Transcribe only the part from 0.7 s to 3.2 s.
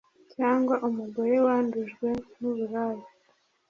umugore wandujwe n'ubulaya